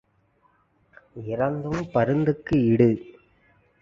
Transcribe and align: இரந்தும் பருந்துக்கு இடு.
இரந்தும் 1.25 1.83
பருந்துக்கு 1.93 2.57
இடு. 2.65 2.89